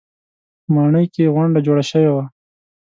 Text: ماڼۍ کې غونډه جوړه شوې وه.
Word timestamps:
ماڼۍ 0.73 1.05
کې 1.13 1.33
غونډه 1.35 1.59
جوړه 1.65 1.83
شوې 1.91 2.09
وه. 2.15 2.23